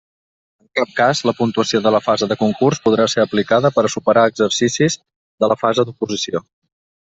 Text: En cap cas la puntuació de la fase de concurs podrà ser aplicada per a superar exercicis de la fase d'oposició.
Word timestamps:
En 0.61 0.69
cap 0.77 0.93
cas 0.99 1.19
la 1.29 1.33
puntuació 1.41 1.81
de 1.87 1.91
la 1.97 1.99
fase 2.07 2.29
de 2.33 2.39
concurs 2.41 2.81
podrà 2.87 3.07
ser 3.15 3.23
aplicada 3.27 3.73
per 3.77 3.87
a 3.87 3.93
superar 3.99 4.27
exercicis 4.33 5.01
de 5.45 5.55
la 5.57 5.63
fase 5.67 5.91
d'oposició. 5.91 6.47